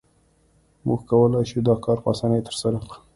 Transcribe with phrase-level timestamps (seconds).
[0.85, 2.95] موږ کولای شو دا کار په اسانۍ ترسره کړو